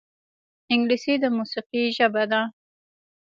[0.73, 2.41] انګلیسي د موسیقۍ ژبه ده